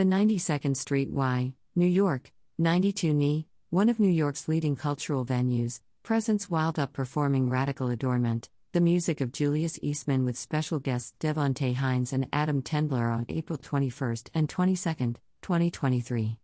[0.00, 5.82] The 92nd Street Y, New York, 92 NY, one of New York's leading cultural venues,
[6.02, 11.74] presents Wild Up performing Radical Adornment, the music of Julius Eastman with special guests Devonté
[11.74, 16.38] Hynes and Adam Tendler on April 21st and 22nd, 2023.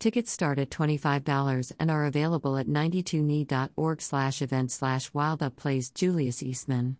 [0.00, 6.42] Tickets start at $25 and are available at 92ny.org slash event slash wildup plays Julius
[6.42, 6.96] Eastman.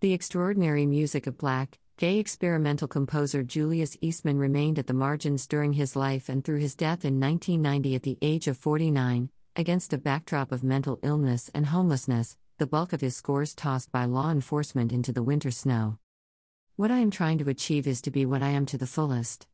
[0.00, 5.72] The extraordinary music of black, gay experimental composer Julius Eastman remained at the margins during
[5.72, 9.98] his life and through his death in 1990 at the age of 49, against a
[9.98, 14.92] backdrop of mental illness and homelessness, the bulk of his scores tossed by law enforcement
[14.92, 15.98] into the winter snow.
[16.76, 19.48] What I am trying to achieve is to be what I am to the fullest.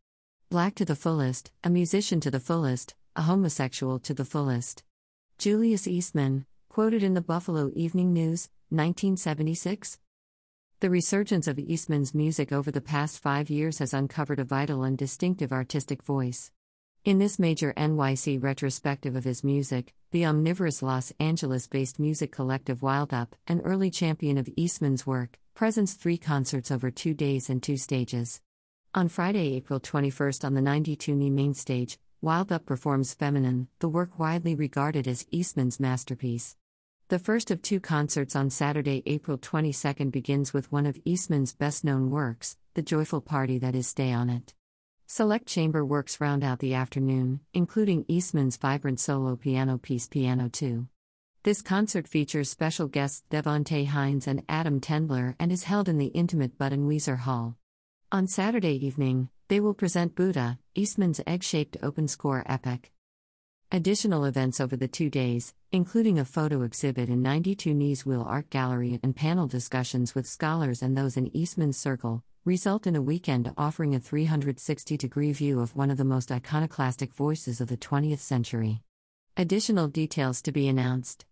[0.50, 4.84] Black to the fullest, a musician to the fullest, a homosexual to the fullest.
[5.38, 9.98] Julius Eastman, quoted in the Buffalo Evening News, 1976.
[10.84, 14.98] The resurgence of Eastman's music over the past five years has uncovered a vital and
[14.98, 16.50] distinctive artistic voice.
[17.06, 22.82] In this major NYC retrospective of his music, the omnivorous Los Angeles based music collective
[22.82, 27.62] Wild Up, an early champion of Eastman's work, presents three concerts over two days and
[27.62, 28.42] two stages.
[28.94, 33.88] On Friday, April 21st, on the 92 NY main stage, Wild Up performs Feminine, the
[33.88, 36.58] work widely regarded as Eastman's masterpiece.
[37.08, 41.84] The first of two concerts on Saturday, April 22nd begins with one of Eastman's best
[41.84, 44.54] known works, The Joyful Party That Is Stay on It.
[45.06, 50.88] Select chamber works round out the afternoon, including Eastman's vibrant solo piano piece Piano 2.
[51.42, 56.06] This concert features special guests Devonté Hynes and Adam Tendler and is held in the
[56.06, 57.58] intimate Buttenwieser Hall.
[58.12, 62.92] On Saturday evening, they will present Buddha, Eastman's egg shaped open score epic.
[63.74, 68.48] Additional events over the two days, including a photo exhibit in 92 NY's Weill Art
[68.48, 73.52] Gallery and panel discussions with scholars and those in Eastman's Circle, result in a weekend
[73.58, 78.20] offering a 360 degree view of one of the most iconoclastic voices of the 20th
[78.20, 78.80] century.
[79.36, 81.24] Additional details to be announced.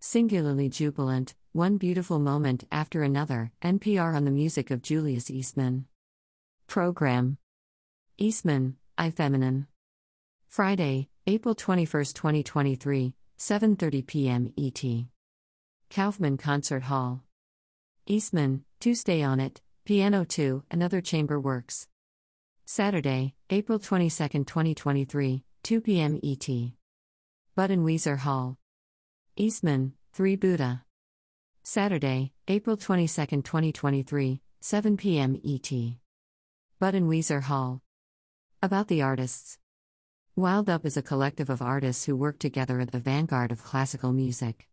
[0.00, 5.84] Singularly jubilant, one beautiful moment after another, NPR on the music of Julius Eastman.
[6.66, 7.36] Program
[8.16, 9.66] Eastman, I Feminine.
[10.48, 14.50] Friday, April 21, 2023, 7:30 p.m.
[14.56, 14.82] ET.
[15.90, 17.22] Kaufmann Concert Hall.
[18.06, 21.86] Eastman, Tuesday on it, Piano 2 and other chamber works.
[22.64, 26.18] Saturday, April 22, 2023, 2 p.m.
[26.24, 26.48] ET.
[27.54, 28.56] Buttenwieser Hall.
[29.36, 30.84] Eastman, 3 Buddha.
[31.62, 35.36] Saturday, April 22, 2023, 7 p.m.
[35.44, 35.70] ET.
[36.80, 37.82] Buttenwieser Hall.
[38.62, 39.58] About the artists.
[40.38, 44.12] Wild Up is a collective of artists who work together at the vanguard of classical
[44.12, 44.68] music.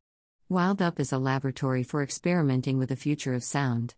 [0.47, 3.95] Wild Up is a laboratory for experimenting with the future of sound.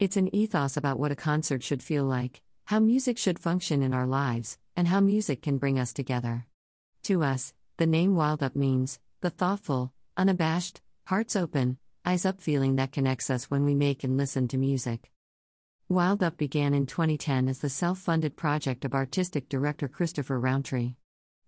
[0.00, 3.94] It's an ethos about what a concert should feel like, how music should function in
[3.94, 6.48] our lives, and how music can bring us together.
[7.04, 12.74] To us, the name Wild Up means the thoughtful, unabashed, hearts open, eyes up feeling
[12.74, 15.12] that connects us when we make and listen to music.
[15.88, 20.96] Wild Up began in 2010 as the self funded project of artistic director Christopher Rountree.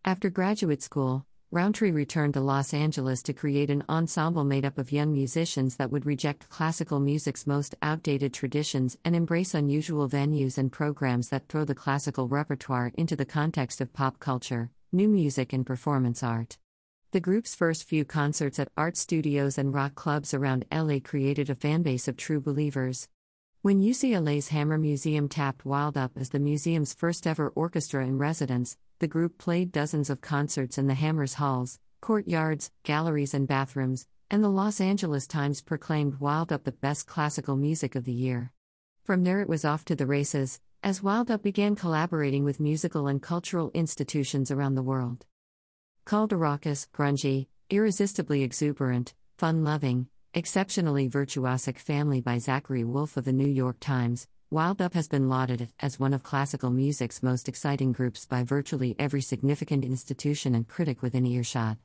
[0.08, 4.92] After graduate school, Rountree returned to Los Angeles to create an ensemble made up of
[4.92, 10.70] young musicians that would reject classical music's most outdated traditions and embrace unusual venues and
[10.70, 15.66] programs that throw the classical repertoire into the context of pop culture, new music, and
[15.66, 16.56] performance art.
[17.10, 21.56] The group's first few concerts at art studios and rock clubs around LA created a
[21.56, 23.08] fanbase of true believers.
[23.62, 28.76] When UCLA's Hammer Museum tapped Wild Up as the museum's first ever orchestra in residence,
[28.98, 34.42] the group played dozens of concerts in the Hammer's halls, courtyards, galleries, and bathrooms, and
[34.42, 38.52] the Los Angeles Times proclaimed Wild Up the best classical music of the year.
[39.04, 43.06] From there, it was off to the races, as Wild Up began collaborating with musical
[43.06, 45.26] and cultural institutions around the world.
[46.04, 53.24] Called a raucous, grungy, irresistibly exuberant, fun loving, exceptionally virtuosic family by Zachary Woolfe of
[53.24, 57.48] the New York Times, Wild Up has been lauded as one of classical music's most
[57.48, 61.78] exciting groups by virtually every significant institution and critic within earshot.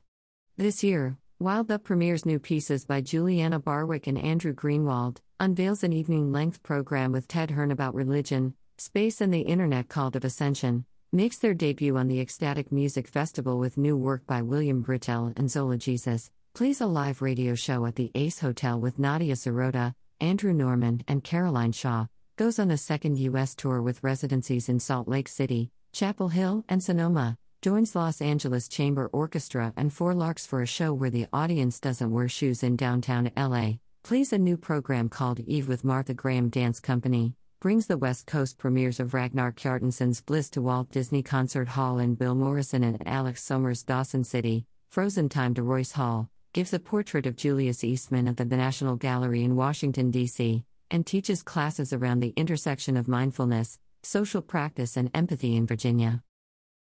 [0.56, 5.92] This year, Wild Up premieres new pieces by Juliana Barwick and Andrew Greenwald, unveils an
[5.92, 10.84] evening length program with Ted Hearne about religion, space, and the internet called of Ascension,
[11.10, 15.50] makes their debut on the Ecstatic Music Festival with new work by William Brittelle and
[15.50, 20.52] Zola Jesus, plays a live radio show at the Ace Hotel with Nadia Sirota, Andrew
[20.52, 22.06] Norman, and Caroline Shaw,
[22.36, 23.54] goes on a second U.S.
[23.54, 29.10] tour with residencies in Salt Lake City, Chapel Hill, and Sonoma, joins Los Angeles Chamber
[29.12, 33.30] Orchestra and Four Larks for a show where the audience doesn't wear shoes in downtown
[33.36, 38.26] LA, plays a new program called Eve with Martha Graham Dance Company, brings the West
[38.26, 43.06] Coast premieres of Ragnar Kjartansson's Bliss to Walt Disney Concert Hall and Bill Morrison and
[43.06, 48.26] Alex Somers Dawson City, Frozen Time to Royce Hall, gives a portrait of Julius Eastman
[48.26, 53.80] at the National Gallery in Washington, D.C., and teaches classes around the intersection of mindfulness,
[54.02, 56.22] social practice, and empathy in Virginia.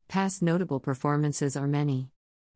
[0.08, 2.10] Past notable performances are many.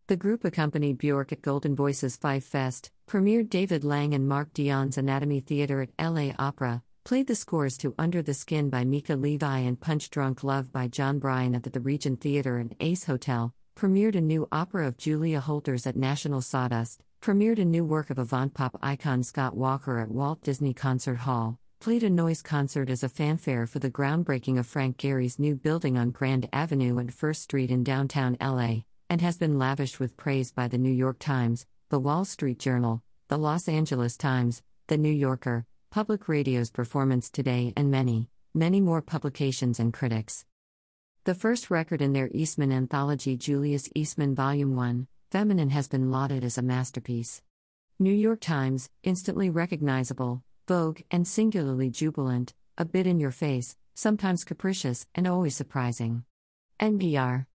[0.08, 5.42] The group accompanied Bjork at Goldenvoice's Five Fest, premiered David Lang and Mark Dion's Anatomy
[5.42, 9.80] Theater at LA Opera, played the scores to Under the Skin by Mica Levi and
[9.80, 14.22] Punch Drunk Love by Jon Brion at the Regent Theater and Ace Hotel, premiered a
[14.22, 18.78] new opera of Julia Holter's at National Sawdust, premiered a new work of avant pop
[18.82, 23.66] icon Scott Walker at Walt Disney Concert Hall, played a noise concert as a fanfare
[23.66, 27.82] for the groundbreaking of Frank Gehry's new building on Grand Avenue and First Street in
[27.82, 32.26] downtown LA and has been lavished with praise by the New York Times, the Wall
[32.26, 38.28] Street Journal, the Los Angeles Times, the New Yorker, Public Radio's Performance Today, and many,
[38.54, 40.44] many more publications and critics.
[41.24, 46.44] The first record in their Eastman anthology, Julius Eastman Volume 1, Feminine, has been lauded
[46.44, 47.42] as a masterpiece.
[47.98, 54.44] New York Times, instantly recognizable, Vogue, and singularly jubilant, a bit in your face, sometimes
[54.44, 56.24] capricious, and always surprising.
[56.80, 57.48] NPR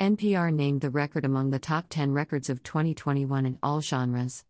[0.00, 4.44] NPR named the record among the top 10 records of 2021 in all genres.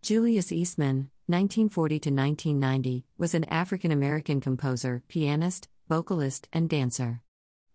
[0.00, 7.20] Julius Eastman, 1940 to 1990, was an African American composer, pianist, vocalist, and dancer.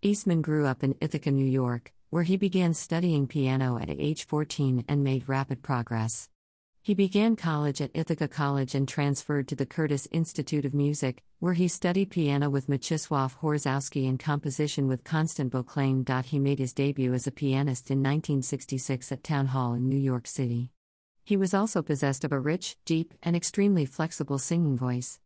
[0.02, 4.86] Eastman grew up in Ithaca, New York, where he began studying piano at age 14
[4.88, 6.30] and made rapid progress.
[6.80, 11.56] He began college at Ithaca College and transferred to the Curtis Institute of Music, where
[11.56, 16.06] he studied piano with Mieczysław Horszowski and composition with Constant Vauclain.
[16.24, 20.28] He made his debut as a pianist in 1966 at Town Hall in New York
[20.28, 20.70] City.
[21.24, 25.20] He was also possessed of a rich, deep, and extremely flexible singing voice.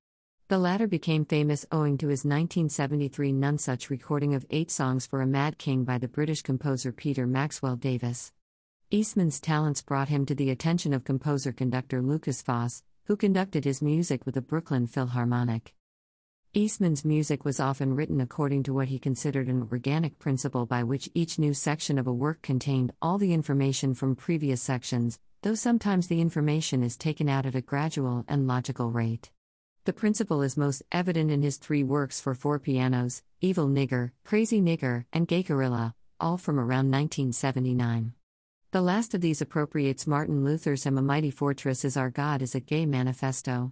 [0.49, 5.27] The latter became famous owing to his 1973 Nonesuch recording of eight songs for a
[5.27, 8.31] Mad King by the British composer Peter Maxwell Davies.
[8.89, 13.81] Eastman's talents brought him to the attention of composer conductor Lukas Foss, who conducted his
[13.81, 15.73] music with the Brooklyn Philharmonic.
[16.53, 21.09] Eastman's music was often written according to what he considered an organic principle by which
[21.13, 26.07] each new section of a work contained all the information from previous sections, though sometimes
[26.07, 29.29] the information is taken out at a gradual and logical rate.
[29.87, 34.59] The principle is most evident in his three works for four pianos Evil Nigger, Crazy
[34.59, 38.11] Nigger, and Gay Gorilla, all from around 1979.
[38.71, 42.53] The last of these appropriates Martin Luther's Am a Mighty Fortress is Our God is
[42.53, 43.71] a Gay Manifesto.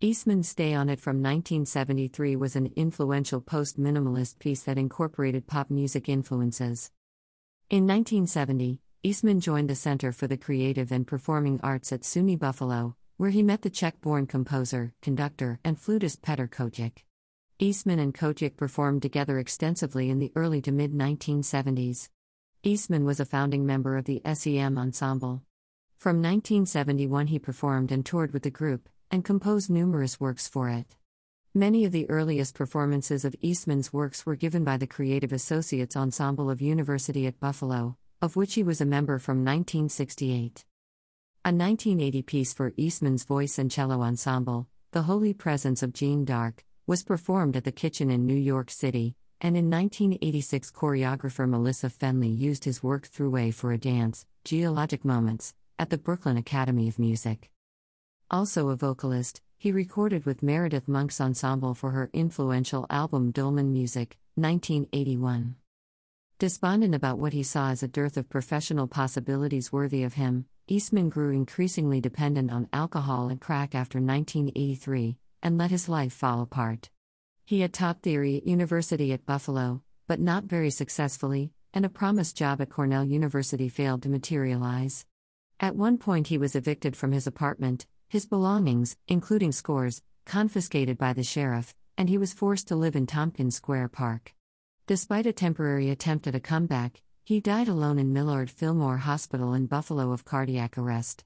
[0.00, 5.68] Eastman's Stay on It from 1973 was an influential post minimalist piece that incorporated pop
[5.68, 6.90] music influences.
[7.68, 12.96] In 1970, Eastman joined the Center for the Creative and Performing Arts at SUNY Buffalo,
[13.20, 17.04] where he met the Czech born composer, conductor, and flutist Petr Kotik.
[17.58, 22.08] Eastman and Kotik performed together extensively in the early to mid 1970s.
[22.62, 25.42] Eastman was a founding member of the SEM Ensemble.
[25.98, 30.96] From 1971, he performed and toured with the group, and composed numerous works for it.
[31.52, 36.48] Many of the earliest performances of Eastman's works were given by the Creative Associates Ensemble
[36.48, 40.64] of University at Buffalo, of which he was a member from 1968.
[41.42, 46.62] A 1980 piece for Eastman's voice and cello ensemble, The Holy Presence of Jeanne d'Arc,
[46.86, 52.28] was performed at the Kitchen in New York City, and in 1986 choreographer Molissa Fenley
[52.28, 57.50] used his work Thruway for a dance, Geologic Moments, at the Brooklyn Academy of Music.
[58.30, 64.18] Also a vocalist, he recorded with Meredith Monk's ensemble for her influential album Dolmen Music,
[64.34, 65.56] 1981.
[66.38, 71.08] Despondent about what he saw as a dearth of professional possibilities worthy of him, Eastman
[71.08, 76.90] grew increasingly dependent on alcohol and crack after 1983, and let his life fall apart.
[77.44, 82.36] He had taught theory at University at Buffalo, but not very successfully, and a promised
[82.36, 85.06] job at Cornell University failed to materialize.
[85.58, 91.14] At one point, he was evicted from his apartment, his belongings, including scores, confiscated by
[91.14, 94.36] the sheriff, and he was forced to live in Tompkins Square Park.
[94.86, 99.66] Despite a temporary attempt at a comeback, he died alone in Millard Fillmore Hospital in
[99.66, 101.22] Buffalo of cardiac arrest.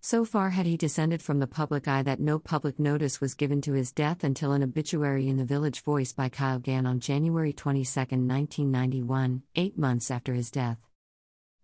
[0.00, 3.60] So far had he descended from the public eye that no public notice was given
[3.60, 7.52] to his death until an obituary in the Village Voice by Kyle Gann on January
[7.52, 10.78] 22, 1991, eight months after his death.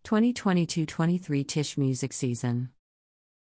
[0.05, 2.69] 2022 23 Tisch Music Season.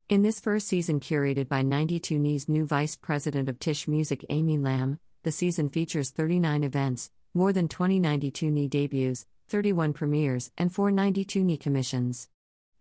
[0.09, 4.99] In this first season, curated by 92NY's new Vice President of Tisch Music, Amy Lamb,
[5.23, 10.91] the season features 39 events, more than 20 92 NY debuts, 31 premieres, and 4
[10.91, 12.29] 92 NY commissions.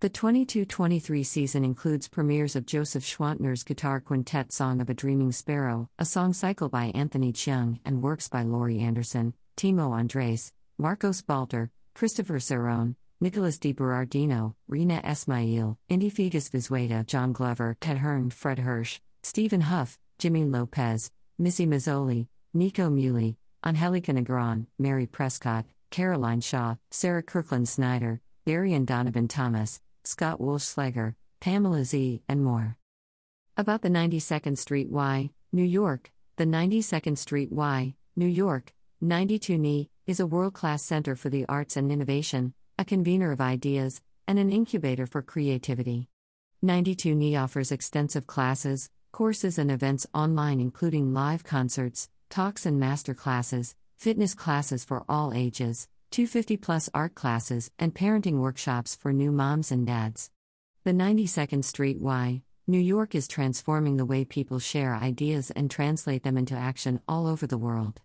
[0.00, 5.32] The 22 23 season includes premieres of Joseph Schwantner's guitar quintet Song of a Dreaming
[5.32, 11.22] Sparrow, a song cycle by Anthony Cheung, and works by Laurie Anderson, Timo Andres, Marcos
[11.22, 18.58] Balter, Christopher Cerrone, Nicholas DiBerardino, Reena Esmail, Inti Figgis Vizueta, John Glover, Ted Hearne, Fred
[18.58, 25.64] Hersch, Stephen Huff, Jimmy Lopez, Missy Mazzoli, Nico Muhly, Angelica Negron, Mary Prescott,
[25.94, 32.76] Caroline Shaw, Sarah Kirkland Snider, Darian Donovan Thomas, Scott Wollschleger, Pamela Z., and more.
[33.56, 39.88] About the 92nd Street Y, New York, the 92nd Street Y, New York, 92 NY,
[40.04, 44.36] is a world class center for the arts and innovation, a convener of ideas, and
[44.40, 46.08] an incubator for creativity.
[46.60, 53.14] 92 NY offers extensive classes, courses, and events online, including live concerts, talks, and master
[53.14, 59.32] classes, fitness classes for all ages, 250 plus art classes, and parenting workshops for new
[59.32, 60.30] moms and dads.
[60.84, 66.22] The 92nd Street Y, New York is transforming the way people share ideas and translate
[66.22, 68.02] them into action all over the world.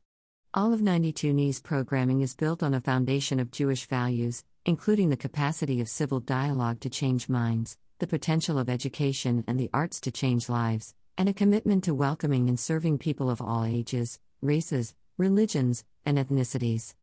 [0.53, 5.17] All of 92 NY's programming is built on a foundation of Jewish values, including the
[5.17, 10.11] capacity of civil dialogue to change minds, the potential of education and the arts to
[10.11, 15.83] change lives, and a commitment to welcoming and serving people of all ages, races, religions,
[16.05, 16.95] and ethnicities.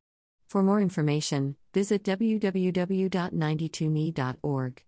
[0.49, 4.83] For more information, visit www.92ny.org.